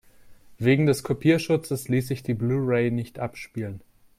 Wegen 0.57 0.87
des 0.87 1.03
Kopierschutzes 1.03 1.87
ließ 1.87 2.07
sich 2.07 2.23
die 2.23 2.33
Blu-ray 2.33 2.89
nicht 2.89 3.19
abspielen. 3.19 3.81